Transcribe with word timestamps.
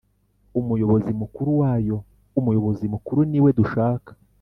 Umuyobozi 0.59 1.11
Mukuru 1.21 1.49
wayo 1.61 1.97
Umuyobozi 2.39 2.85
Mukuru 2.93 3.19
niwe 3.31 3.49
dushaka 3.59 4.09